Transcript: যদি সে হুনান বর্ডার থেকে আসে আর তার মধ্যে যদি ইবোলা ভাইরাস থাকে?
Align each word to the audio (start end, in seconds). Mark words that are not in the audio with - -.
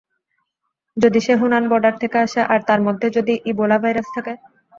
যদি 0.97 1.19
সে 1.19 1.33
হুনান 1.35 1.63
বর্ডার 1.71 1.95
থেকে 2.01 2.17
আসে 2.19 2.41
আর 2.47 2.59
তার 2.67 2.79
মধ্যে 2.87 3.07
যদি 3.17 3.33
ইবোলা 3.51 3.77
ভাইরাস 3.83 4.07
থাকে? 4.15 4.33